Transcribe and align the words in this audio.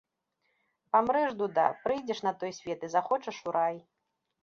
Памрэш, 0.91 1.35
дуда, 1.43 1.67
прыйдзеш 1.85 2.19
на 2.31 2.35
той 2.43 2.51
свет 2.63 2.79
і 2.91 2.93
захочаш 2.99 3.37
у 3.49 3.59
рай. 3.61 3.75